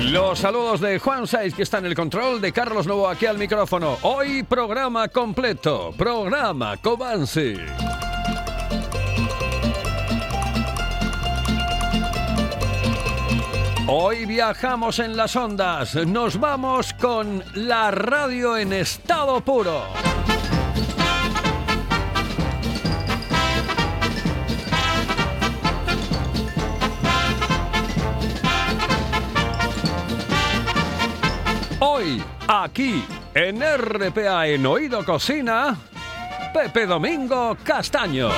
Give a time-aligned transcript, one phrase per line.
[0.00, 3.38] Los saludos de Juan Saiz, que está en el control, de Carlos Novo aquí al
[3.38, 3.96] micrófono.
[4.02, 7.56] Hoy programa completo, programa Cobansi.
[13.86, 19.84] Hoy viajamos en las ondas, nos vamos con la radio en estado puro.
[32.14, 33.04] Hoy, aquí,
[33.34, 35.76] en RPA en Oído Cocina,
[36.52, 38.28] Pepe Domingo Castaño.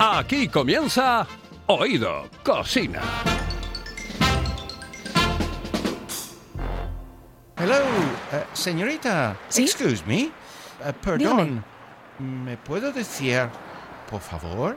[0.00, 1.26] Aquí comienza
[1.66, 3.02] Oído Cocina.
[7.56, 7.76] Hello,
[8.32, 9.36] eh, señorita.
[9.48, 9.62] ¿Sí?
[9.62, 10.22] Excuse me.
[10.22, 10.32] Eh,
[11.00, 11.64] perdón.
[12.18, 13.48] ¿Me puedo decir,
[14.10, 14.76] por favor,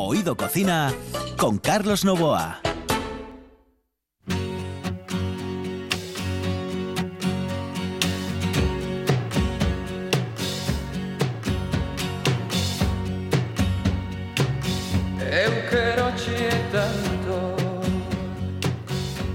[0.00, 0.94] Oído Cocina
[1.36, 2.60] con Carlos Novoa.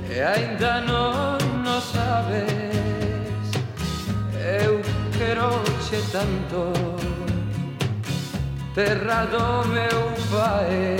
[0.09, 2.47] E ainda non no sabes
[4.39, 4.81] Eu
[5.17, 7.02] quero che tanto
[8.73, 10.01] Terra do meu
[10.31, 10.97] pai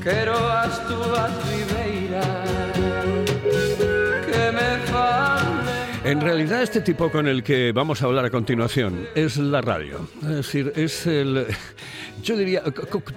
[0.00, 2.78] Quero as túas ribeiras
[4.24, 5.64] Que me fan
[6.04, 10.06] En realidad este tipo con el que vamos a hablar a continuación es la radio.
[10.22, 11.46] Es decir, es el...
[12.22, 12.62] Yo diría,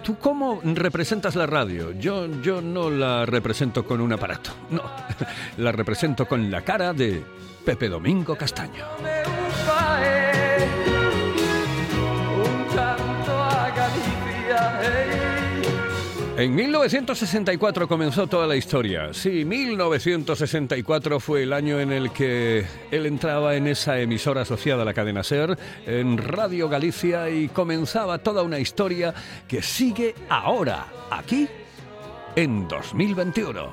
[0.01, 1.91] ¿tú cómo representas la radio?
[1.91, 4.83] Yo, yo no la represento con un aparato, no.
[5.57, 7.21] La represento con la cara de
[7.65, 8.85] Pepe Domingo Castaño.
[16.37, 19.11] En 1964 comenzó toda la historia.
[19.11, 24.85] Sí, 1964 fue el año en el que él entraba en esa emisora asociada a
[24.85, 29.15] la cadena SER, en Radio Galicia, y comenzaba toda una historia
[29.47, 31.47] que sigue ahora, aquí,
[32.35, 33.71] en 2021.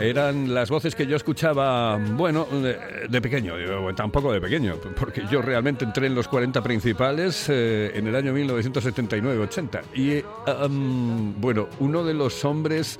[0.00, 3.54] Eran las voces que yo escuchaba, bueno, de, pequeño,
[3.94, 8.34] tampoco de pequeño, porque yo realmente entré en los 40 principales eh, en el año
[8.34, 9.82] 1979-80.
[9.94, 12.98] Y, am, bueno, uno de los hombres...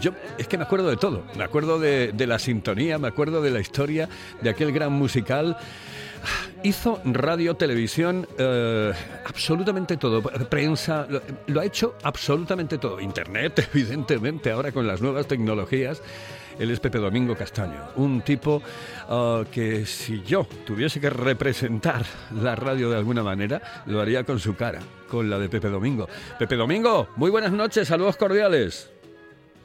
[0.00, 3.50] Yo es que me acuerdo de todo, me acuerdo de, la sintonía, me acuerdo de
[3.50, 4.08] la historia
[4.40, 5.56] de aquel gran musical.
[6.62, 8.92] Hizo radio, televisión, eh,
[9.26, 10.22] absolutamente todo.
[10.22, 11.06] Prensa,
[11.46, 13.00] lo, ha hecho absolutamente todo.
[13.00, 16.00] Internet, evidentemente, ahora con las nuevas tecnologías.
[16.58, 18.62] Él es Pepe Domingo Castaño, un tipo
[19.08, 22.04] ah, que si yo tuviese que representar
[22.40, 26.08] la radio de alguna manera, lo haría con su cara, con la de Pepe Domingo.
[26.38, 28.91] Pepe Domingo, muy buenas noches, saludos cordiales.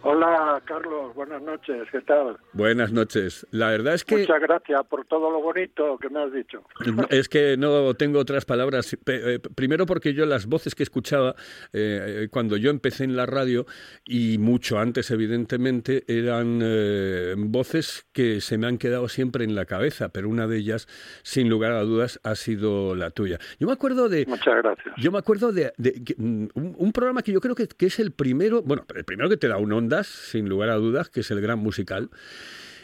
[0.04, 2.38] Hola, Carlos, buenas noches, ¿qué tal?
[2.54, 3.46] Buenas noches.
[3.52, 4.18] La verdad es que...
[4.20, 6.64] Muchas gracias por todo lo bonito que me has dicho.
[7.10, 8.96] Es que no tengo otras palabras.
[9.06, 11.32] Eh, Primero porque yo las voces que escuchaba
[11.74, 13.66] eh, eh, cuando yo empecé en la radio
[14.06, 19.66] y mucho antes evidentemente eran eh, voces que se me han quedado siempre en la
[19.66, 20.88] cabeza, pero una de ellas
[21.24, 23.40] sin lugar a dudas ha sido la tuya.
[23.60, 24.94] Yo me acuerdo de Muchas gracias.
[24.98, 25.74] yo me acuerdo de,
[26.18, 29.28] mm, un, un programa que yo creo que, que es el primero, bueno, el primero
[29.28, 29.74] que te da un
[30.08, 32.10] sin lugar a dudas, que es el gran musical.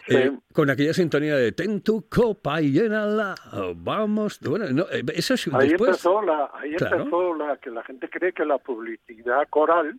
[0.08, 0.16] Sí.
[0.16, 3.36] Eh, con aquella sintonía de ten tu copa y llénala,
[3.78, 4.40] vamos.
[4.42, 5.90] Bueno, no, eh, eso es Ahí después.
[5.92, 6.98] empezó la, ahí Claro.
[6.98, 9.98] empezó la que la gente cree que la publicidad coral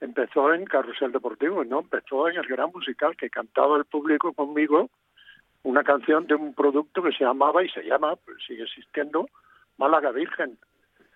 [0.00, 4.90] empezó en Carrusel Deportivo, no, empezó en el gran musical que cantaba el público conmigo
[5.62, 9.26] una canción de un producto que se llamaba y se llama, pues sigue existiendo,
[9.78, 10.58] Málaga Virgen.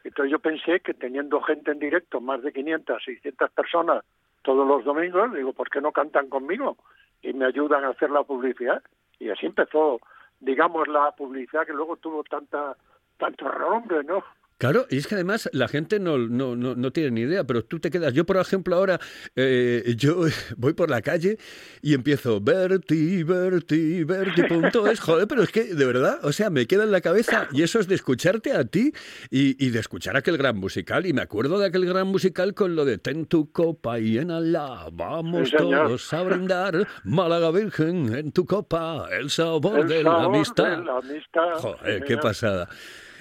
[0.05, 4.03] Entonces yo pensé que teniendo gente en directo, más de 500, 600 personas
[4.43, 6.77] todos los domingos, digo, ¿por qué no cantan conmigo?
[7.23, 8.83] Y me ayudan a hacer la publicidad.
[9.19, 10.01] Y así empezó,
[10.41, 12.77] digamos, la publicidad que luego tuvo tanta
[13.19, 14.23] tanto renombre, ¿no?
[14.59, 17.65] Claro, y es que además la gente no, no, no, no tiene ni idea, pero
[17.65, 18.13] tú te quedas.
[18.13, 18.99] Yo, por ejemplo, ahora
[19.37, 20.23] eh, yo
[20.57, 21.39] voy por la calle
[21.81, 24.99] y empiezo Berti, Berti, Berti, punto es.
[24.99, 27.79] Joder, pero es que de verdad, o sea, me queda en la cabeza y eso
[27.79, 28.93] es de escucharte a ti
[29.31, 31.07] y, y de escuchar aquel gran musical.
[31.07, 34.33] Y me acuerdo de aquel gran musical con lo de Ten tu copa y en
[34.33, 40.03] Alá, vamos Sí, todos a brindar, Málaga Virgen en tu copa, el sabor El de
[40.03, 40.79] la amistad.
[40.79, 41.55] de la amistad.
[41.59, 42.69] Joder, qué pasada.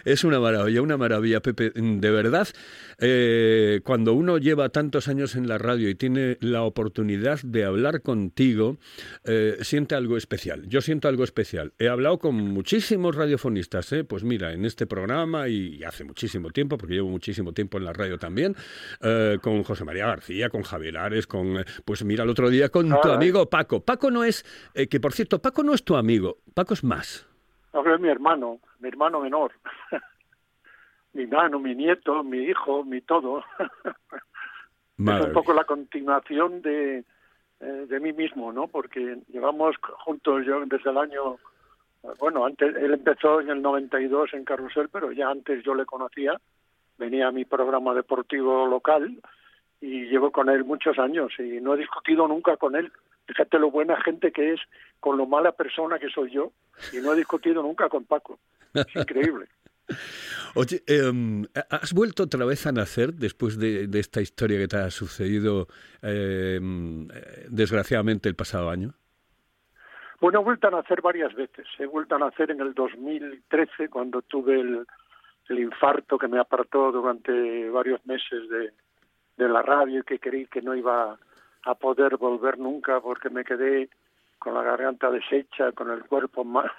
[0.08, 1.72] Es una maravilla, una maravilla, Pepe.
[1.76, 2.48] De verdad,
[2.98, 8.02] eh, cuando uno lleva tantos años en la radio y tiene la oportunidad de hablar
[8.02, 8.78] contigo,
[9.26, 10.66] eh, siente algo especial.
[10.70, 11.74] Yo siento algo especial.
[11.78, 14.06] He hablado con muchísimos radiofonistas, ¿eh?
[14.06, 17.92] pues mira, en este programa y hace muchísimo tiempo, porque llevo muchísimo tiempo en la
[17.92, 18.56] radio también,
[19.02, 22.88] eh, con José María García, con Javier Ares, con, pues mira, el otro día con
[23.02, 23.82] tu amigo Paco.
[23.82, 27.27] Paco no es, que por cierto, Paco no es tu amigo, Paco es más.
[27.86, 29.54] Es mi hermano, mi hermano menor.
[31.14, 33.44] mi hermano, mi nieto, mi hijo, mi todo.
[34.98, 37.04] es un poco la continuación de,
[37.60, 38.68] eh, de mí mismo, ¿no?
[38.68, 39.76] Porque llevamos
[40.06, 41.38] juntos yo desde el año,
[42.20, 46.40] bueno, antes él empezó en el 92 en Carrusel, pero ya antes yo le conocía,
[46.98, 49.20] venía a mi programa deportivo local
[49.82, 52.92] y llevo con él muchos años y no he discutido nunca con él.
[53.28, 54.62] Fíjate lo buena gente que es
[55.00, 56.54] con lo mala persona que soy yo
[56.94, 58.40] y no he discutido nunca con Paco.
[58.74, 59.48] Es increíble.
[60.56, 64.78] Oye, em, ¿has vuelto otra vez a nacer después de, de esta historia que te
[64.78, 65.68] ha sucedido
[66.02, 68.94] em, eh, desgraciadamente el pasado año?
[70.20, 71.68] Bueno, he vuelto a nacer varias veces.
[71.78, 74.86] He vuelto a nacer en el 2013 cuando tuve el,
[75.50, 78.74] el infarto que me apartó durante varios meses de,
[79.38, 81.18] de la radio y que creí que no iba
[81.68, 83.90] a poder volver nunca porque me quedé
[84.40, 86.72] con la garganta deshecha, con el cuerpo más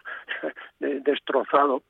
[0.81, 1.83] destrozado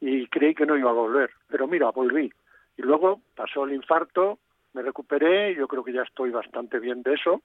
[0.00, 1.30] y creí que no iba a volver.
[1.48, 2.32] Pero mira, volví.
[2.76, 4.38] Y luego pasó el infarto,
[4.72, 7.42] me recuperé, yo creo que ya estoy bastante bien de eso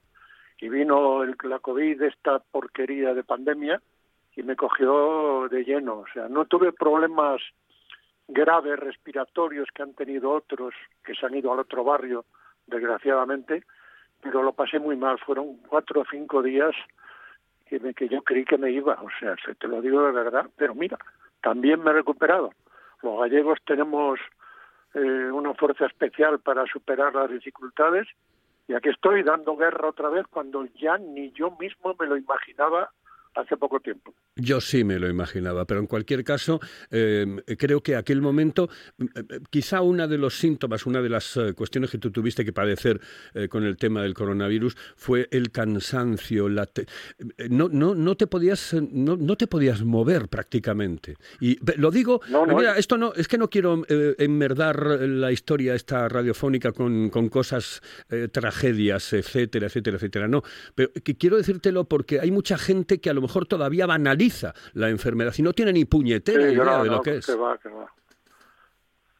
[0.60, 3.80] y vino el, la COVID, esta porquería de pandemia,
[4.36, 6.00] y me cogió de lleno.
[6.00, 7.40] O sea, no tuve problemas
[8.28, 12.26] graves respiratorios que han tenido otros que se han ido al otro barrio,
[12.66, 13.64] desgraciadamente,
[14.20, 15.18] pero lo pasé muy mal.
[15.18, 16.74] Fueron cuatro o cinco días
[17.66, 18.94] que, me, yo creí que me iba.
[19.02, 20.46] O sea, se- te lo digo de verdad.
[20.56, 20.98] Pero mira,
[21.42, 22.52] también me he recuperado.
[23.02, 24.18] Los gallegos tenemos
[24.94, 28.06] eh, una fuerza especial para superar las dificultades
[28.68, 32.90] y aquí estoy dando guerra otra vez cuando ya ni yo mismo me lo imaginaba
[33.34, 34.14] hace poco tiempo.
[34.36, 36.60] Yo sí me lo imaginaba, pero en cualquier caso,
[36.90, 37.26] eh,
[37.58, 38.68] creo que aquel momento,
[38.98, 42.44] eh, eh, quizá uno de los síntomas, una de las eh, cuestiones que tú tuviste
[42.44, 43.00] que padecer
[43.48, 46.48] con el tema del coronavirus fue el cansancio.
[46.48, 46.86] La te-
[47.48, 51.16] no, no, no te podías, no, no te podías mover prácticamente.
[51.40, 52.56] Y lo digo, No, no.
[52.56, 53.84] mira, esto no, es que no quiero
[54.18, 57.82] enmerdar la historia esta radiofónica con, con cosas,
[58.32, 60.28] tragedias, etcétera, etcétera, etcétera.
[60.28, 60.42] No,
[60.74, 64.88] pero que quiero decírtelo porque hay mucha gente que a lo mejor todavía banaliza la
[64.88, 67.26] enfermedad y no tiene ni puñetera Sí, idea no, de no, lo que es.
[67.26, 67.86] que va, que va.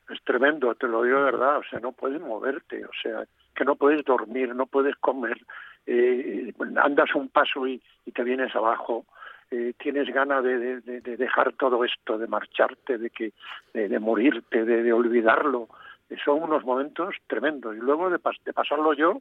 [0.08, 1.58] Es tremendo, te lo digo de verdad.
[1.58, 3.24] O sea, no puedes moverte, o sea,
[3.54, 5.38] que no puedes dormir, no puedes comer.
[5.86, 9.06] eh, andas un paso y, y te vienes abajo.
[9.52, 13.32] eh, tienes ganas de, de- de- de dejar todo esto, de marcharte, de que
[13.74, 15.68] de, de morirte, de, de olvidarlo.
[16.08, 17.74] Eh, son unos momentos tremendos.
[17.76, 19.20] Y luego de, pas- de pasarlo yo,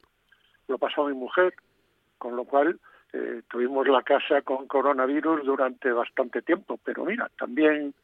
[0.68, 1.52] lo pasó mi mujer,
[2.18, 2.78] con lo cual
[3.12, 7.94] eh, tuvimos la casa con coronavirus durante bastante tiempo, pero mira, también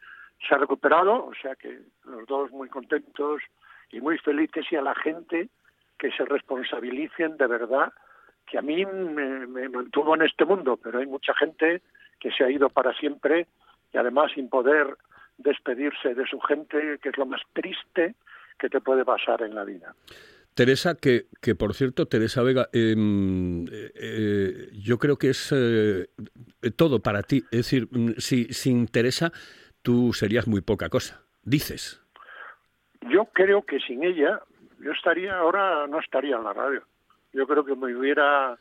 [0.47, 3.43] se ha recuperado, o sea que los dos muy contentos
[3.91, 5.49] y muy felices y a la gente
[5.99, 7.93] que se responsabilicen de verdad,
[8.47, 11.83] que a mí me mantuvo en este mundo, pero hay mucha gente
[12.21, 13.47] que se ha ido para siempre
[13.93, 14.97] y además sin poder
[15.39, 18.15] despedirse de su gente, que es lo más triste
[18.59, 19.95] que te puede pasar en la vida.
[20.57, 26.09] Teresa, que, que por cierto, Teresa Vega, em, eh, yo creo que es eh,
[26.77, 27.45] todo para ti.
[27.53, 29.33] Es decir, si sin Teresa
[29.83, 31.23] tú serías muy poca cosa.
[31.43, 32.03] Dices.
[33.03, 34.41] Yo creo que sin ella,
[34.81, 36.83] yo estaría ahora, no estaría en la radio.
[37.35, 38.59] Yo creo que me hubiera,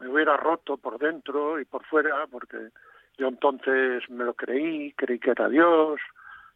[0.00, 2.70] me hubiera roto por dentro y por fuera, porque
[3.16, 6.00] yo entonces me lo creí, creí que era Dios,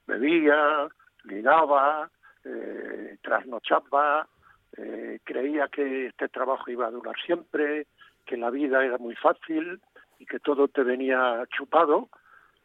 [0.09, 0.89] bebía,
[1.23, 2.11] ligaba,
[2.45, 4.29] eh, trasnochaba,
[4.77, 7.87] eh, creía que este trabajo iba a durar siempre,
[8.25, 9.81] que la vida era muy fácil
[10.19, 12.09] y que todo te venía chupado.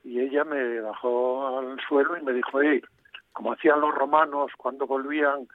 [0.04, 2.82] Y ella me bajó al suelo y me dijo, hey,
[3.34, 5.48] como hacían los romanos cuando volvían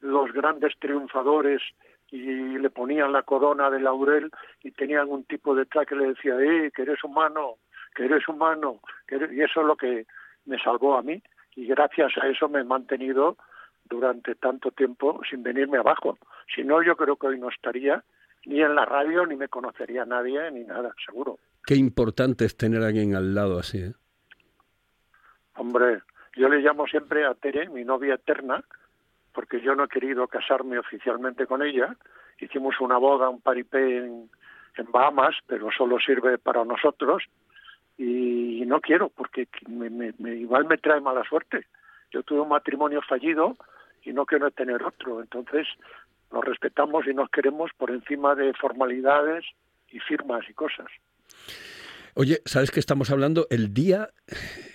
[0.00, 1.62] los grandes triunfadores
[2.10, 4.30] y le ponían la corona de laurel
[4.62, 7.56] y tenían un tipo detrás que le decía, eh, que eres humano,
[7.94, 9.32] que eres humano, que eres-".
[9.32, 10.06] y eso es lo que
[10.46, 11.22] me salvó a mí
[11.54, 13.36] y gracias a eso me he mantenido
[13.88, 16.18] durante tanto tiempo sin venirme abajo.
[16.54, 18.02] Si no, yo creo que hoy no estaría
[18.46, 21.38] ni en la radio, ni me conocería nadie, ni nada, seguro.
[21.64, 23.92] Qué importante es tener a alguien al lado así, ¿eh?
[25.56, 26.02] Hombre,
[26.36, 28.62] yo le llamo siempre a Tere, mi novia eterna,
[29.32, 31.96] porque yo no he querido casarme oficialmente con ella.
[32.40, 34.30] Hicimos una boda, un paripé en,
[34.76, 37.24] en Bahamas, pero solo sirve para nosotros.
[37.96, 41.66] Y no quiero, porque me, me- me- igual me trae mala suerte.
[42.12, 43.56] Yo tuve un matrimonio fallido
[44.08, 45.20] y no quiero tener otro.
[45.20, 45.66] Entonces,
[46.32, 49.44] nos respetamos y nos queremos por encima de formalidades
[49.90, 50.86] y firmas y cosas.
[52.14, 54.10] Oye, ¿sabes que estamos hablando el día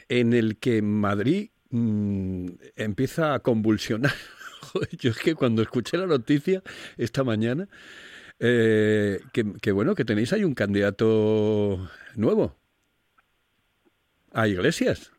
[0.07, 4.13] en el que Madrid mm, empieza a convulsionar?
[4.99, 6.61] Yo es que cuando escuché la noticia
[6.97, 7.67] esta mañana,
[8.39, 12.55] eh, que, que bueno, que tenéis ahí un candidato nuevo
[14.31, 15.11] a Iglesias.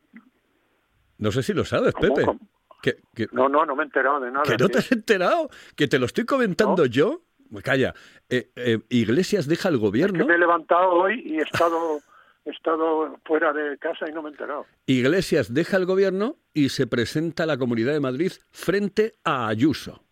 [1.18, 2.26] No sé si lo sabes, ¿Cómo, Pepe.
[2.26, 2.53] cómo?
[2.84, 4.44] Que, que- No, no, no me he enterado de nada.
[4.44, 6.86] que no te has enterado, que te lo estoy comentando No.
[6.86, 7.22] yo.
[7.62, 7.94] Calla,
[8.28, 10.26] eh, eh, Iglesias deja el que gobierno.
[10.26, 12.00] me he levantado hoy y he estado,
[12.44, 14.66] he estado fuera de casa y no me he enterado.
[14.86, 20.02] Iglesias deja el gobierno y se presenta a la Comunidad de Madrid frente a Ayuso.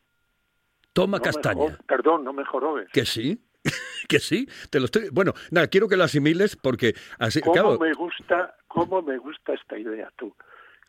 [0.94, 1.78] Toma No castaña.
[1.86, 2.88] perdón, no me jorobes.
[2.92, 3.38] Que sí,
[4.08, 5.08] que sí, te lo estoy.
[5.10, 9.52] Bueno, nada, quiero que lo asimiles porque así, ¿Cómo claro, me gusta, cómo me gusta
[9.54, 10.34] esta idea tú?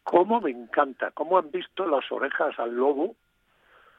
[0.03, 1.11] ¿Cómo me encanta?
[1.11, 3.15] ¿Cómo han visto las orejas al lobo?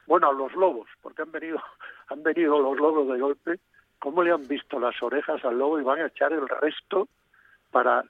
[0.07, 1.59] Bueno, a los lobos, porque han venido,
[2.09, 3.59] han venido los lobos de golpe.
[3.99, 7.07] ¿Cómo le han visto las orejas al lobo y van a echar el resto
[7.71, 8.03] para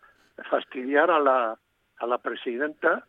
[0.49, 1.57] fastidiar a la,
[1.97, 3.05] a la presidenta?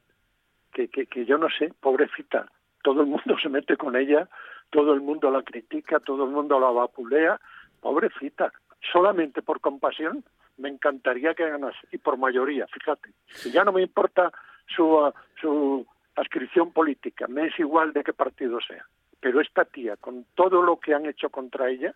[0.72, 2.46] Que, que, que yo no sé, pobrecita.
[2.82, 4.28] Todo el mundo se mete con ella,
[4.70, 7.40] todo el mundo la critica, todo el mundo la vapulea.
[7.80, 8.52] Pobrecita.
[8.92, 10.22] Solamente por compasión
[10.58, 13.10] me encantaría que ganase y por mayoría, fíjate.
[13.44, 14.32] Y ya no me importa
[14.75, 18.85] su, ah, su adscripción política, me es igual de qué partido sea.
[19.20, 21.94] Pero esta tía, con todo lo que han hecho contra ella,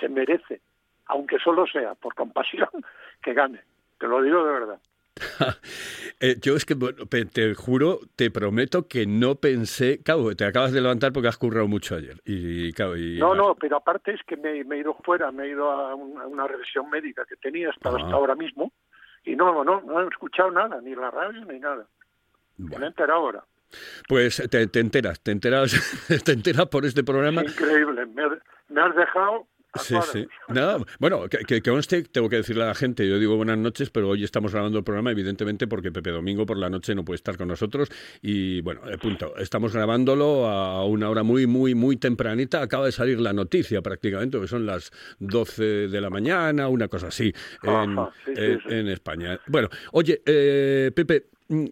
[0.00, 0.60] se merece,
[1.06, 2.68] aunque solo sea por compasión,
[3.22, 3.60] que gane.
[3.98, 4.80] Te lo digo de verdad.
[6.20, 10.02] eh, yo es que bueno, te juro, te prometo que no pensé.
[10.02, 12.16] Claro, te acabas de levantar porque has currado mucho ayer.
[12.24, 15.48] Y, y- No, no, pero aparte es que me, me he ido fuera, me he
[15.50, 17.96] ido a, un- a una revisión médica que tenía hasta, Ah.
[17.96, 18.72] hasta ahora mismo
[19.24, 21.86] y no, no, no he escuchado nada, ni la radio ni nada.
[22.58, 23.44] Me Bueno, he enterado ahora.
[24.08, 25.72] pues te, te enteras, te enteras,
[26.24, 27.42] te enteras por este programa.
[27.42, 29.46] Increíble, me, has- me has dejado.
[29.80, 30.28] Sí, sí.
[30.48, 33.88] Nada, bueno, que, que, conste, tengo que decirle a la gente, yo digo buenas noches,
[33.88, 37.14] pero hoy estamos grabando el programa, evidentemente, porque Pepe Domingo por la noche no puede
[37.14, 37.88] estar con nosotros.
[38.20, 39.34] Y bueno, eh, punto.
[39.38, 42.60] Estamos grabándolo a una hora muy, muy, muy tempranita.
[42.60, 44.90] Acaba de salir la noticia prácticamente, que son las
[45.20, 47.32] 12 de la mañana, una cosa así,
[47.62, 48.64] en, Ajá, sí, sí, en- sí.
[48.74, 49.40] en España.
[49.46, 51.64] Bueno, oye, eh, Pepe, mm,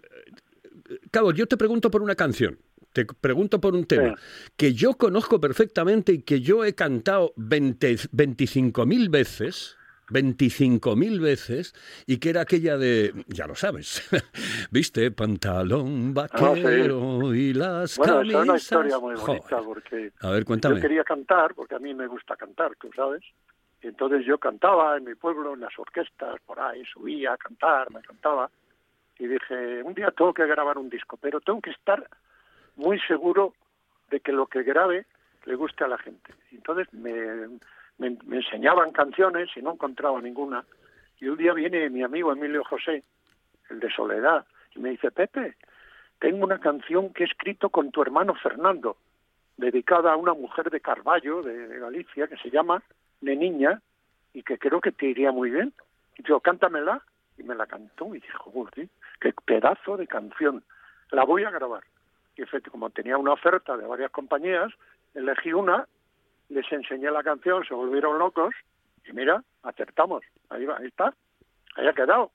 [1.11, 2.59] Cabo, yo te pregunto por una canción.
[2.93, 4.17] Te pregunto por un tema
[4.57, 9.77] que yo conozco perfectamente y que yo he cantado 20 25.000 veces.
[10.13, 11.73] 25.000 veces
[12.07, 14.03] y que era aquella de, ya lo sabes,
[14.73, 18.63] viste, pantalón vaquero y las Ah, Bueno, es una camisas.
[18.63, 19.65] historia muy bonita Joder.
[19.65, 20.81] porque A ver, yo cuéntame.
[20.81, 23.23] quería cantar, porque a mí me gusta cantar, tú sabes.
[23.83, 27.91] Y entonces yo cantaba en mi pueblo, en las orquestas, por ahí, subía a cantar,
[27.93, 28.51] me cantaba.
[29.21, 32.09] Y dije, un día tengo que grabar un disco, pero tengo que estar
[32.77, 33.53] muy seguro
[34.11, 35.05] de que lo que grabe
[35.45, 36.33] le guste a la gente.
[36.51, 37.59] Entonces me,
[37.99, 40.65] me, enseñaban canciones y no encontraba ninguna.
[41.21, 43.05] Y un día viene mi amigo Emilio José,
[43.69, 45.55] el de Soledad, y me dice, Pepe,
[46.19, 48.97] tengo una canción que he escrito con tu hermano Fernando,
[49.59, 52.83] dedicada a una mujer de Carballo, de, Galicia, que se llama
[53.21, 53.83] Neniña,
[54.33, 55.75] y que creo que te iría muy bien.
[56.17, 57.03] Y yo, cántamela,
[57.41, 58.89] y me la cantó, y dijo, "Joder,
[59.21, 60.63] qué pedazo de canción,
[61.11, 61.83] la voy a grabar.
[62.37, 64.73] Y efectivamente, como tenía una oferta de varias compañías,
[65.15, 65.87] elegí una,
[66.49, 68.55] les enseñé la canción, se volvieron locos,
[69.09, 71.15] y mira, acertamos, ahí va, ahí está,
[71.77, 72.31] ahí ha quedado.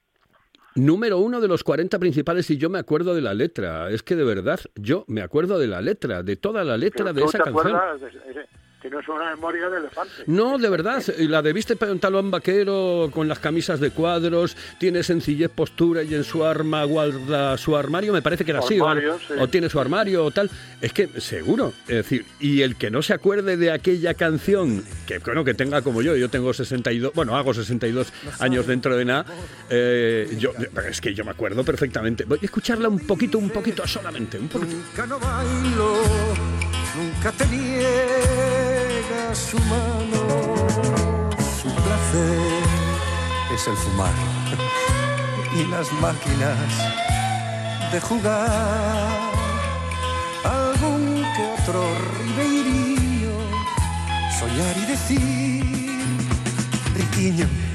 [0.74, 3.88] Número uno de los 40 principales y yo me acuerdo de la letra.
[3.88, 7.14] Es que de verdad, yo me acuerdo de la letra, de toda la letra Pero
[7.14, 7.74] de tú esa te canción.
[7.76, 8.46] acuerdas, de- de-
[8.88, 10.12] tienes una memoria de elefante.
[10.26, 15.02] No, de verdad, y la de viste pantalón vaquero con las camisas de cuadros, tiene
[15.02, 18.86] sencillez postura y en su arma guarda su armario, me parece que era así, o,
[18.86, 19.34] Armario, sí.
[19.38, 20.50] o tiene su armario o tal.
[20.80, 25.18] Es que seguro, es decir, y el que no se acuerde de aquella canción, que
[25.18, 29.26] bueno, que tenga como yo, yo tengo 62, bueno, hago 62 años dentro de nada,
[29.68, 30.52] eh, yo,
[30.88, 32.24] es que yo me acuerdo perfectamente.
[32.24, 34.76] Voy a escucharla un poquito, un poquito solamente, un poquito.
[34.76, 36.02] Nunca no bailo,
[36.96, 37.46] nunca te
[41.62, 42.62] su placer
[43.54, 44.12] es el fumar
[45.54, 46.58] y las máquinas
[47.92, 49.32] de jugar.
[50.44, 51.82] Algún que otro
[52.18, 53.36] ribeirillo,
[54.38, 55.64] soñar y decir,
[56.94, 57.65] riquiño.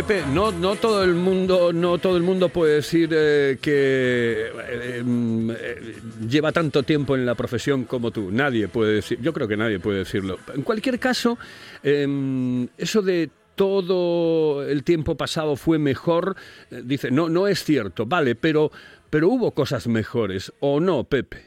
[0.00, 5.02] Pepe, no, no todo el mundo, no todo el mundo puede decir eh, que eh,
[5.04, 5.94] mm, eh,
[6.26, 8.30] lleva tanto tiempo en la profesión como tú.
[8.32, 10.38] Nadie puede decir, yo creo que nadie puede decirlo.
[10.54, 11.36] En cualquier caso,
[11.82, 16.34] em, eso de todo el tiempo pasado fue mejor,
[16.70, 18.70] dice, no, no es cierto, vale, pero,
[19.10, 21.44] pero hubo cosas mejores, ¿o no, Pepe?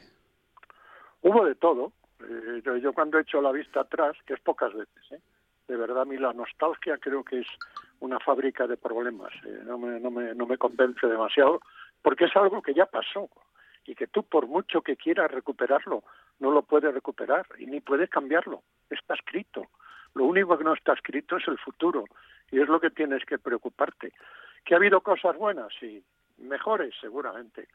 [1.22, 1.92] Hubo de todo.
[2.80, 5.20] Yo, cuando he hecho la vista atrás, que es pocas veces,
[5.66, 7.46] de verdad a mí la nostalgia creo que es
[8.00, 9.32] una fábrica de problemas.
[9.44, 11.60] eh, no, me, no, me, no me convence demasiado,
[12.02, 13.28] porque es algo que ya pasó
[13.86, 16.04] y que tú por mucho que quieras recuperarlo,
[16.38, 18.62] no lo puedes recuperar y ni puedes cambiarlo.
[18.90, 19.66] Está escrito.
[20.14, 22.04] Lo único que no está escrito es el futuro
[22.50, 24.12] y es lo que tienes que preocuparte.
[24.64, 25.68] ¿Que ha habido cosas buenas?
[25.78, 26.02] Sí.
[26.38, 27.68] Mejores, seguramente.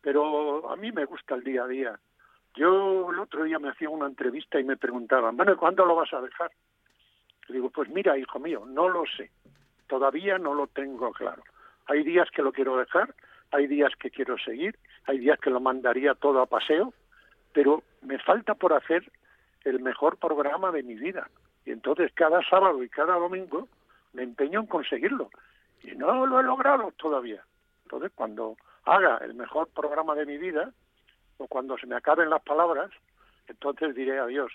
[0.00, 1.98] Pero a mí me gusta el día a día.
[2.54, 5.96] Yo el otro día me hacía una entrevista y me preguntaban, bueno, ¿y ¿cuándo lo
[5.96, 6.50] vas a dejar?
[7.48, 9.30] Le digo, pues mira, hijo mío, no lo sé.
[9.86, 11.42] Todavía no lo tengo claro.
[11.86, 13.14] Hay días que lo quiero dejar,
[13.50, 16.94] hay días que quiero seguir, hay días que lo mandaría todo a paseo,
[17.52, 19.10] pero me falta por hacer
[19.64, 21.28] el mejor programa de mi vida.
[21.64, 23.68] Y entonces cada sábado y cada domingo
[24.12, 25.30] me empeño en conseguirlo.
[25.82, 27.44] Y no lo he logrado todavía.
[27.84, 30.72] Entonces cuando haga el mejor programa de mi vida,
[31.38, 32.90] o cuando se me acaben las palabras,
[33.48, 34.52] entonces diré adiós.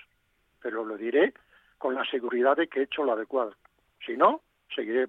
[0.61, 1.33] Pero lo diré
[1.79, 3.55] con la seguridad de que he hecho lo adecuado.
[4.05, 4.41] Si no,
[4.75, 5.07] seguiré.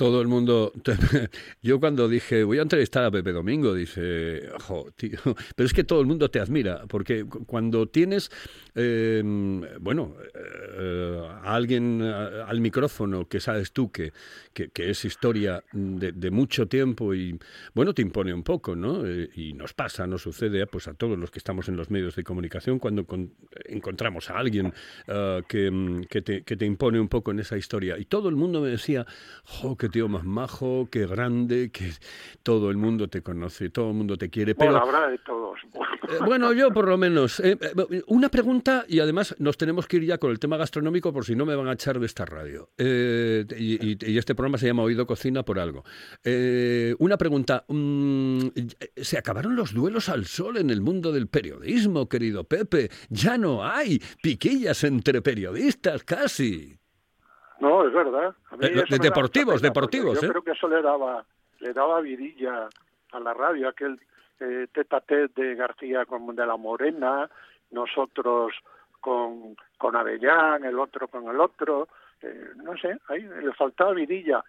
[0.00, 0.72] Todo el mundo.
[1.62, 5.18] Yo cuando dije voy a entrevistar a Pepe Domingo, dice, jo, tío,
[5.54, 8.30] pero es que todo el mundo te admira, porque cu- cuando tienes,
[8.74, 9.22] eh,
[9.78, 10.14] bueno,
[11.42, 14.14] a alguien al micrófono que sabes tú que,
[14.54, 17.38] que, que es historia de, mucho tiempo y,
[17.74, 19.06] bueno, te impone un poco, ¿no?
[19.06, 22.16] Eh, y nos pasa, nos sucede pues a todos los que estamos en los medios
[22.16, 23.34] de comunicación cuando con-
[23.66, 24.72] encontramos a alguien
[25.08, 27.98] eh, que, que, te, que te impone un poco en esa historia.
[27.98, 29.04] Y todo el mundo me decía,
[29.44, 31.90] jo, qué tío más majo, qué grande, que
[32.42, 34.54] todo el mundo te conoce, todo el mundo te quiere.
[34.54, 35.58] Pero, Bueno, habrá de todos.
[36.08, 37.40] eh, bueno, yo por lo menos.
[37.40, 41.12] eh, eh, una pregunta, y además nos tenemos que ir ya con el tema gastronómico
[41.12, 42.70] por si no me van a echar de esta radio.
[42.78, 45.84] Eh, y, y- y este programa se llama Oído Cocina por algo.
[46.24, 47.64] Eh, una pregunta.
[47.68, 48.48] mm,
[48.96, 52.90] ¿Se acabaron los duelos al sol en el mundo del periodismo, querido Pepe?
[53.08, 56.79] Ya no hay piquillas entre periodistas, casi.
[57.60, 58.34] No, es verdad.
[58.50, 60.28] A mí Eh, de- deportivos, deportivos, porque ¿eh?
[60.28, 61.24] Yo creo que eso le daba,
[61.60, 62.68] le daba vidilla
[63.12, 64.00] a la radio, aquel
[64.40, 67.28] eh, tete a tete de García con de la Morena,
[67.70, 68.52] nosotros
[69.00, 71.88] con, con Avellán, el otro con el otro.
[72.22, 74.42] eh, no sé, ahí le faltaba vidilla.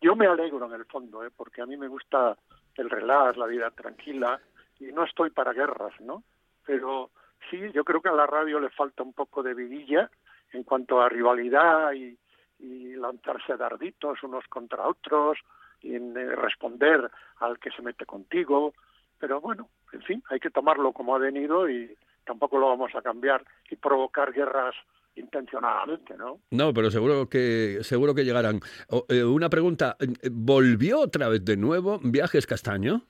[0.00, 1.30] Yo me alegro en el fondo, ¿eh?
[1.36, 2.36] porque a mí me gusta
[2.76, 4.38] el relax, la vida tranquila,
[4.78, 6.22] y no estoy para guerras, ¿no?
[6.64, 7.10] Pero
[7.50, 10.08] sí, yo creo que a la radio le falta un poco de vidilla
[10.52, 12.16] en cuanto a rivalidad y,
[12.58, 15.38] y lanzarse darditos unos contra otros
[15.80, 18.74] y en, eh, responder al que se mete contigo.
[19.18, 21.94] Pero bueno, en fin, hay que tomarlo como ha venido y
[22.24, 24.74] tampoco lo vamos a cambiar y provocar guerras
[25.16, 26.38] intencionadamente, ¿no?
[26.50, 28.60] No, pero seguro que seguro que llegarán.
[28.90, 29.96] O, eh, una pregunta,
[30.30, 33.02] ¿volvió otra vez de nuevo Viajes Castaño?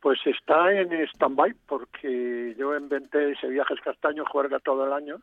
[0.00, 5.20] Pues está en stand-by porque yo inventé ese viajes castaño juerga todo el año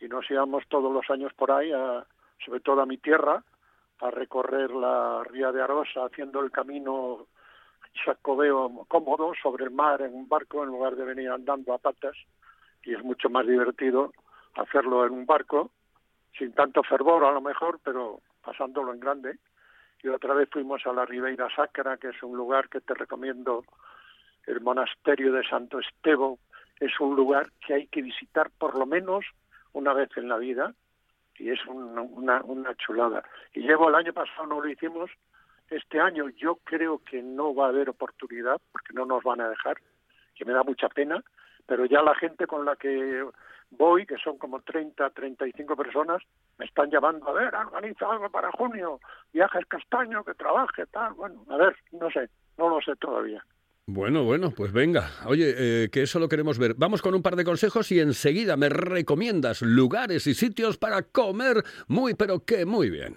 [0.00, 2.04] y nos íbamos todos los años por ahí, a,
[2.44, 3.42] sobre todo a mi tierra,
[4.00, 7.26] a recorrer la ría de Arosa haciendo el camino
[8.04, 12.14] chacobeo cómodo sobre el mar en un barco en lugar de venir andando a patas
[12.82, 14.12] y es mucho más divertido
[14.54, 15.70] hacerlo en un barco
[16.36, 19.38] sin tanto fervor a lo mejor, pero pasándolo en grande.
[20.02, 23.64] Y otra vez fuimos a la Ribeira Sacra, que es un lugar que te recomiendo
[24.46, 26.38] el monasterio de Santo Estevo
[26.78, 29.24] es un lugar que hay que visitar por lo menos
[29.76, 30.72] una vez en la vida.
[31.38, 33.22] y es un- una, una chulada.
[33.52, 35.10] Y llevo el año pasado, no lo hicimos,
[35.68, 39.50] este año yo creo que no va a haber oportunidad porque no nos van a
[39.50, 39.76] dejar,
[40.34, 41.22] que me da mucha pena,
[41.66, 43.22] pero ya la gente con la que
[43.68, 46.22] voy, que son como 30, 35 personas,
[46.56, 48.98] me están llamando, a ver, organiza algo para junio,
[49.34, 53.44] viajes castaño, que trabaje, tal, bueno, a ver, no sé, no lo sé todavía.
[53.88, 55.12] Bueno, bueno, pues venga.
[55.26, 56.74] Oye, eh, que eso lo queremos ver.
[56.74, 61.62] Vamos con un par de consejos y enseguida me recomiendas lugares y sitios para comer
[61.86, 63.16] muy, pero que muy bien.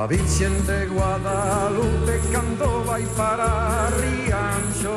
[0.00, 4.96] A Virgen de Guadalupe cando vai para Rianxo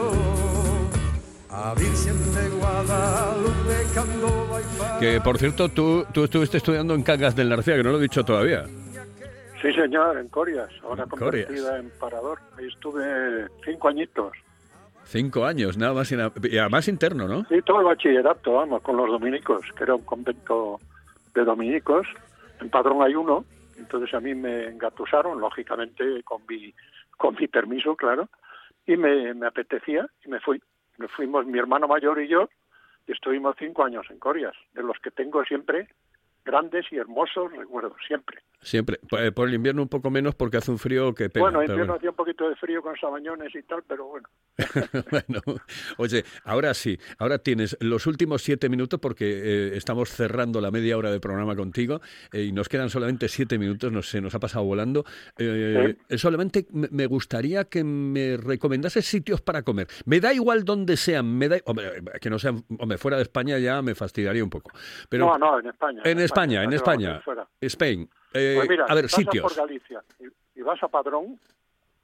[1.50, 7.02] A Virgen de Guadalupe cando vai para Que por cierto, tú, tú estuviste estudiando en
[7.04, 8.66] Cangas del Narcea, que no lo he dicho todavía.
[9.62, 12.38] Sí, señor, en Corias, ahora En convertida en Parador.
[12.58, 14.34] Ahí estuve cinco añitos.
[15.06, 17.46] Cinco años, nada más y, nada- y además interno, ¿no?
[17.50, 20.80] Sí, todo el bachillerato, vamos, con los dominicos, que era un convento
[21.34, 22.06] de dominicos.
[22.60, 23.44] En Padrón hay uno,
[23.82, 26.74] entonces a mí me engatusaron, lógicamente, con mi,
[27.18, 28.30] con mi permiso, claro,
[28.86, 30.62] y me, apetecía y me fui.
[30.98, 32.50] Nos fuimos mi hermano mayor y yo,
[33.08, 35.88] y estuvimos cinco años en Corias, de los que tengo siempre
[36.44, 38.40] grandes y hermosos recuerdos, siempre.
[38.62, 39.00] Siempre.
[39.10, 41.44] Por, por el invierno un poco menos porque hace un frío que pega.
[41.44, 41.94] bueno, en invierno bueno.
[41.96, 44.28] hacía un poquito de frío con sabañones y tal, pero bueno.
[45.12, 45.42] Bueno,
[45.98, 50.98] oye, ahora sí, ahora tienes los últimos siete minutos porque eh, estamos cerrando la media
[50.98, 52.02] hora de programa contigo
[52.32, 55.04] eh, y nos quedan solamente siete minutos, no sé, nos ha pasado volando.
[55.38, 59.88] Eh, Solamente me gustaría que me recomendases sitios para comer.
[60.06, 63.58] Me da igual donde sean, me da, hombre, que no sean, hombre, fuera de España
[63.60, 64.72] ya me fastidiaría un poco.
[65.10, 66.02] Pero no, no, en España.
[66.06, 67.22] en España, en no España.
[67.60, 68.10] Spain.
[68.34, 69.44] Eh, Pues mira, a ver, sitios.
[69.44, 71.40] por Galicia y, y vas a Padrón,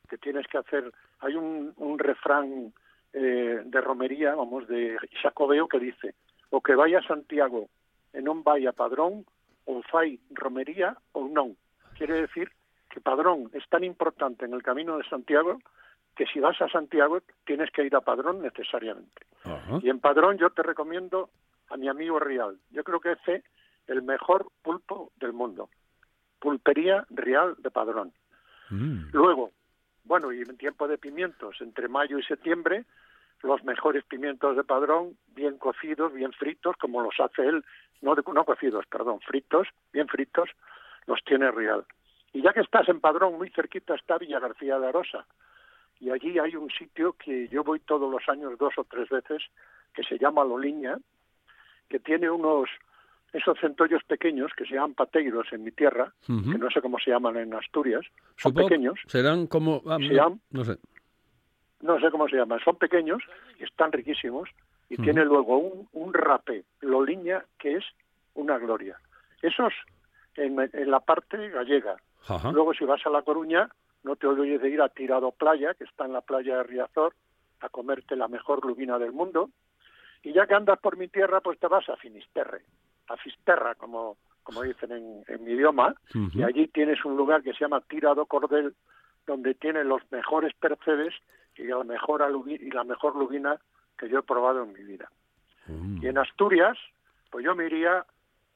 [0.10, 2.74] que tienes que hacer, hay un, un refrán
[3.14, 6.16] eh, de romería, vamos, de Xacobeo que dice,
[6.50, 7.68] o que vaya a Santiago
[8.16, 9.24] e non vai a Padrón,
[9.68, 11.56] ou fai romería ou non.
[11.96, 12.48] Quiere decir
[12.88, 15.60] que Padrón es tan importante en el camino de Santiago
[16.16, 19.28] que si vas a Santiago tienes que ir a Padrón necesariamente.
[19.84, 21.30] Y en Padrón yo te recomiendo
[21.70, 22.58] a mi amigo Rial.
[22.72, 23.44] Yo creo que es
[23.88, 25.70] el mejor pulpo del mundo.
[26.40, 28.14] Pulpería Real de Padrón.
[28.70, 29.10] Mm.
[29.14, 29.52] Luego,
[30.04, 32.86] bueno, y en tiempo de pimientos, entre mayo y septiembre,
[33.42, 37.64] los mejores pimientos de Padrón, bien cocidos, bien fritos, como los hace él,
[38.02, 40.50] no, no cocidos, perdón, fritos, bien fritos,
[41.06, 41.86] los tiene Real.
[42.34, 45.26] Y ya que estás en Padrón, muy cerquita está Villa García de Arosa.
[46.00, 49.44] Y allí hay un sitio que yo voy todos los años dos o tres veces,
[49.94, 50.98] que se llama Loliña,
[51.90, 52.70] que tiene unos
[53.34, 57.12] esos centollos pequeños que se llaman pateiros en mi tierra, que no sé cómo se
[57.12, 58.06] llaman en Asturias,
[58.38, 59.82] son Supongo pequeños, serán como...
[59.88, 60.78] ah, Se no- llaman- no sé.
[61.82, 63.22] no sé cómo se llaman, son pequeños
[63.60, 64.50] y están riquísimos
[64.90, 67.84] y tiene luego un, un rape, loliña, que es
[68.36, 68.98] una gloria.
[69.42, 69.74] Esos
[70.36, 71.98] en, en la parte gallega.
[72.54, 73.70] Luego si vas a La Coruña,
[74.04, 77.14] no te olvides de ir a Tirado Playa, que está en la playa de Riazor,
[77.60, 79.50] a comerte la mejor lubina del mundo.
[80.24, 82.62] Y ya que andas por mi tierra, pues te vas a Finisterre,
[83.08, 85.96] a Fisterra, como, como dicen en, en mi idioma,
[86.34, 88.76] y allí tienes un lugar que se llama Tirado Cordel,
[89.26, 91.14] donde tiene los mejores percebes
[91.56, 93.58] y la mejor, y la mejor lubina
[93.98, 95.10] que yo he probado en mi vida.
[95.68, 96.04] Mm.
[96.04, 96.78] Y en Asturias,
[97.30, 98.06] pues yo me iría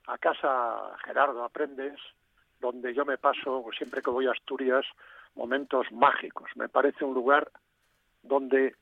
[0.08, 2.00] a casa Gerardo Aprendes,
[2.60, 4.86] donde yo me paso, siempre que voy a Asturias,
[5.36, 6.50] momentos mágicos.
[6.56, 7.50] Me parece un lugar
[8.24, 8.76] donde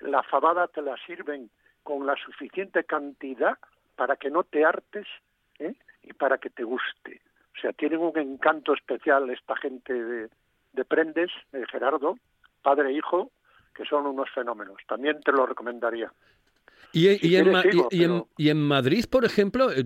[0.00, 1.50] la fabada te la sirven
[1.82, 3.58] con la suficiente cantidad
[3.96, 5.06] para que no te hartes
[5.58, 5.74] ¿eh?
[6.02, 7.20] y para que te guste.
[7.56, 10.28] O sea, tienen un encanto especial esta gente de,
[10.72, 12.16] de Prendes, de Gerardo,
[12.62, 13.30] padre e hijo,
[13.74, 14.76] que son unos fenómenos.
[14.88, 16.12] También te lo recomendaría.
[16.92, 19.84] Y, en, sigo, y- en- pero- y en Madrid, por ejemplo, eh,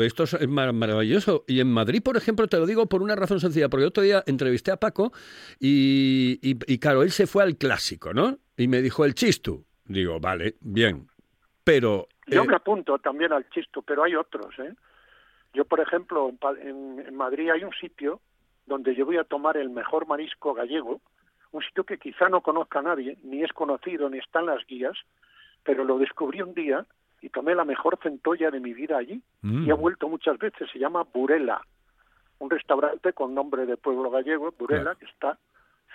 [0.00, 1.44] esto es mar- maravilloso.
[1.46, 4.24] Y en Madrid, por ejemplo, te lo digo por una razón sencilla, porque otro día
[4.26, 5.12] entrevisté a Paco
[5.60, 8.38] y, claro, él se fue al clásico, ¿no?
[8.56, 9.64] Y me dijo el chistu.
[9.84, 11.06] Digo, vale, bien.
[11.62, 14.58] Pero Yo me apunto también al chisto, pero hay otros.
[14.58, 14.74] ¿eh?
[15.54, 18.20] Yo, por ejemplo, en, en- en Madrid hay un sitio
[18.66, 21.00] donde yo voy a tomar el mejor marisco gallego,
[21.52, 24.66] un sitio que quizá no conozca a nadie, ni es conocido, ni está en las
[24.66, 24.96] guías,
[25.64, 26.84] pero lo descubrí un día
[27.22, 29.22] y tomé la mejor centolla de mi vida allí.
[29.42, 29.66] Mm.
[29.66, 31.62] Y he vuelto muchas veces, se llama Burela,
[32.40, 34.98] un restaurante con nombre de pueblo gallego, Burela, Claro.
[34.98, 35.38] que está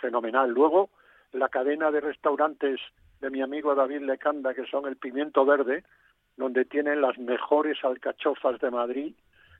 [0.02, 0.50] fenomenal.
[0.50, 0.90] Luego,
[1.32, 2.80] la cadena de restaurantes
[3.22, 5.84] de mi amigo David Lecanda, que son el Pimiento Verde,
[6.38, 9.14] donde tienen las mejores alcachofas de Madrid.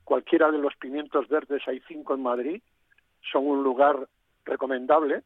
[0.04, 2.62] Cualquiera de los pimientos verdes, hay cinco en Madrid,
[3.32, 4.08] son un lugar
[4.44, 5.22] recomendable.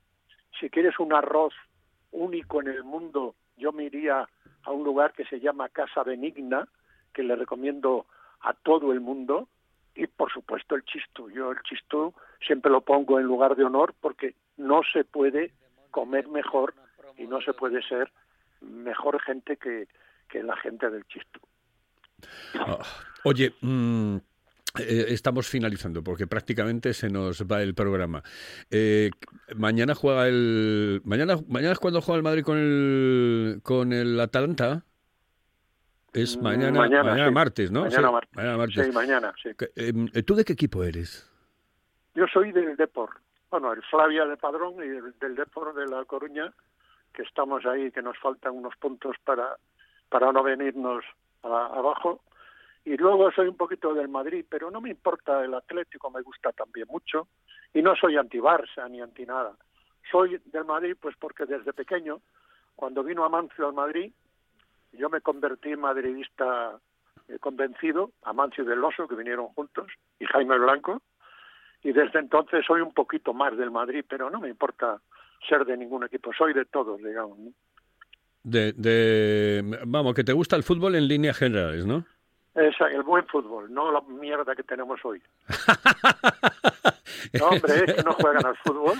[0.58, 1.54] Si quieres un arroz
[2.12, 4.28] único en el mundo, yo me iría
[4.62, 6.68] a un lugar que se llama Casa Benigna,
[7.12, 8.06] que le recomiendo
[8.40, 9.48] a todo el mundo.
[9.94, 11.28] Y por supuesto el chistú.
[11.30, 12.14] Yo el chistú
[12.46, 15.52] siempre lo pongo en lugar de honor porque no se puede
[15.90, 16.74] comer mejor
[17.16, 18.12] y no se puede ser
[18.60, 19.88] mejor gente que,
[20.28, 21.40] que la gente del chistú.
[22.54, 22.78] Ah,
[23.24, 24.16] Oye, mm,
[24.80, 28.22] eh, estamos finalizando porque prácticamente se nos va el programa.
[28.70, 29.10] Eh,
[29.56, 34.84] mañana juega el mañana mañana es cuando juega el Madrid con el con el Atalanta.
[36.12, 37.34] Es Mm, mañana mañana, mañana sí.
[37.34, 37.82] martes, ¿no?
[37.82, 38.36] Mañana Sí, martes.
[38.36, 38.86] mañana martes.
[38.86, 39.50] Sí, mañana, sí.
[39.56, 41.30] Que, eh, ¿Tú de qué equipo eres?
[42.14, 43.10] Yo soy del Depor.
[43.50, 46.52] Bueno, el Flavia de Padrón y el, del Depor de La Coruña,
[47.12, 49.56] que estamos ahí, que nos faltan unos puntos para,
[50.08, 51.04] para no venirnos
[51.42, 52.20] a- abajo.
[52.84, 56.52] Y luego soy un poquito del Madrid, pero no me importa el Atlético, me gusta
[56.52, 57.28] también mucho.
[57.74, 59.54] Y no soy anti-Barça ni anti nada.
[60.10, 62.20] Soy del Madrid, pues porque desde pequeño,
[62.76, 64.12] cuando vino Amancio al Madrid,
[64.92, 66.78] yo me convertí en madridista
[67.28, 69.86] eh, convencido, Amancio Del Oso, que vinieron juntos,
[70.18, 71.02] y Jaime Blanco,
[71.82, 74.98] y desde entonces soy un poquito más del Madrid, pero no me importa
[75.46, 77.38] ser de ningún equipo, soy de todos, digamos.
[77.38, 77.50] ¿no?
[78.42, 82.04] De, de vamos, que te gusta el fútbol en líneas generales, ¿no?
[82.54, 85.22] Es el buen fútbol, no la mierda que tenemos hoy.
[87.38, 88.96] No, hombre, es que no juegan al fútbol.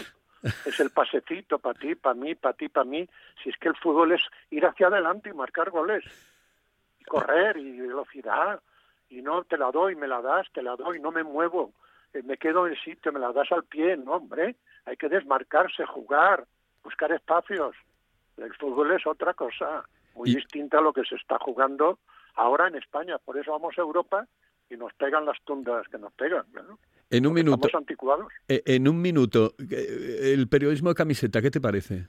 [0.65, 3.09] Es el pasecito para ti, para mí, para ti, para mí.
[3.43, 4.21] Si es que el fútbol es
[4.51, 6.05] ir hacia adelante y marcar goles.
[7.01, 8.61] Y correr y velocidad.
[9.09, 11.73] Y no te la doy, me la das, te la doy, no me muevo.
[12.13, 13.97] Eh, Me quedo en sitio, me la das al pie.
[13.97, 16.45] No, hombre, hay que desmarcarse, jugar,
[16.83, 17.75] buscar espacios.
[18.39, 21.99] El fútbol es otra cosa, muy Y- distinta a lo que se está jugando
[22.35, 23.19] ahora en España.
[23.19, 24.27] Por eso vamos a Europa
[24.71, 26.45] y nos pegan las tundas que nos pegan.
[26.53, 26.79] ¿no?
[27.11, 28.33] En un Porque minuto, Estamos anticuados.
[28.49, 32.07] eh, en un minuto, eh, el periodismo de camiseta, ¿qué te parece?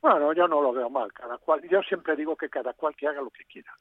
[0.00, 1.12] Bueno, yo no lo veo mal.
[1.12, 3.72] Cada cual, yo siempre digo que cada cual que haga lo que quiera,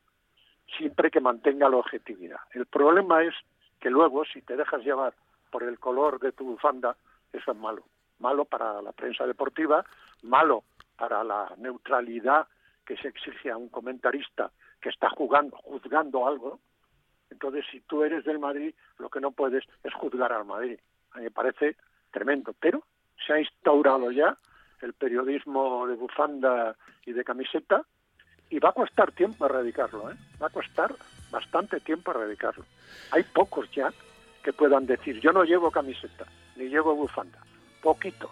[0.77, 2.39] siempre que mantenga la objetividad.
[2.51, 3.33] El problema es
[3.79, 5.13] que luego, si te dejas llevar
[5.51, 6.95] por el color de tu bufanda,
[7.33, 7.83] eso es malo.
[8.19, 9.85] Malo para la prensa deportiva,
[10.23, 10.63] malo
[10.97, 12.47] para la neutralidad
[12.85, 16.59] que se exige a un comentarista que está jugando, juzgando algo.
[17.29, 20.79] Entonces, si tú eres del Madrid, lo que no puedes es juzgar al Madrid.
[21.11, 21.75] A mí me parece
[22.11, 22.53] tremendo.
[22.59, 22.83] Pero
[23.25, 24.37] se ha instaurado ya
[24.81, 27.83] el periodismo de bufanda y de camiseta
[28.49, 30.15] y va a costar tiempo erradicarlo, ¿eh?
[30.41, 30.95] Va a costar
[31.31, 32.63] bastante tiempo erradicarlo.
[33.11, 33.91] Hay pocos ya
[34.43, 37.39] que puedan decir, yo no llevo camiseta, ni llevo bufanda.
[37.81, 38.31] Poquitos,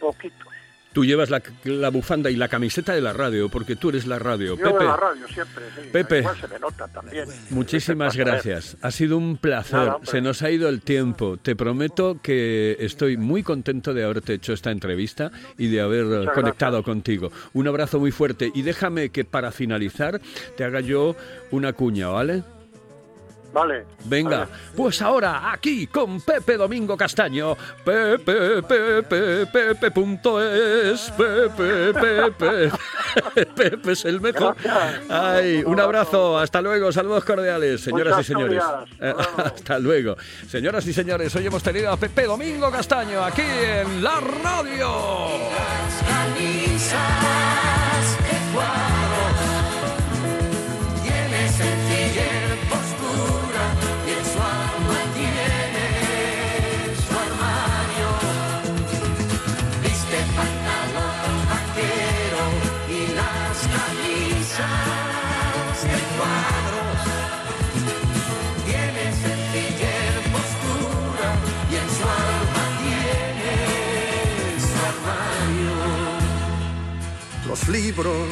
[0.00, 0.48] poquitos.
[0.92, 4.18] Tú llevas la, la bufanda y la camiseta de la radio, porque tú eres la
[4.18, 4.56] radio.
[4.56, 5.88] Yo Pepe, la radio siempre, sí.
[5.92, 6.18] Pepe.
[6.20, 7.28] Igual se me nota también.
[7.50, 8.76] muchísimas gracias.
[8.80, 9.78] Ha sido un placer.
[9.78, 9.98] Nada.
[10.02, 11.36] Se nos ha ido el tiempo.
[11.36, 16.34] Te prometo que estoy muy contento de haberte hecho esta entrevista y de haber Muchas
[16.34, 16.84] conectado gracias.
[16.84, 17.32] contigo.
[17.52, 20.20] Un abrazo muy fuerte y déjame que para finalizar
[20.56, 21.14] te haga yo
[21.50, 22.42] una cuña, ¿vale?
[23.58, 23.84] Vale.
[24.04, 24.50] Venga, Vale.
[24.76, 27.56] pues ahora aquí con Pepe Domingo Castaño.
[27.84, 31.10] Pepe, Pepe, Pepe, punto es.
[31.16, 32.72] Pepe, Pepe.
[33.54, 34.56] Pepe es el mejor.
[35.08, 36.38] Ay, un abrazo.
[36.38, 36.92] Hasta luego.
[36.92, 38.62] Saludos cordiales, señoras Muchas y señores.
[39.00, 39.18] luego.
[39.44, 40.16] Hasta luego.
[40.48, 45.38] Señoras y señores, hoy hemos tenido a Pepe Domingo Castaño aquí en la radio.
[77.58, 78.28] Los libros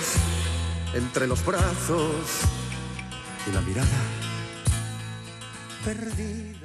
[0.95, 2.43] entre los brazos
[3.49, 3.87] y la mirada
[5.85, 6.56] perdida.